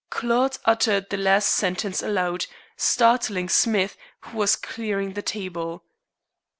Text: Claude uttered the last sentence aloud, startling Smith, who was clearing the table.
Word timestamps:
Claude 0.09 0.57
uttered 0.65 1.11
the 1.11 1.17
last 1.17 1.47
sentence 1.47 2.01
aloud, 2.01 2.47
startling 2.75 3.47
Smith, 3.47 3.95
who 4.21 4.37
was 4.39 4.55
clearing 4.55 5.13
the 5.13 5.21
table. 5.21 5.83